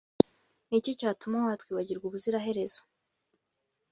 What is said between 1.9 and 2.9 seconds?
ubuziraherezo,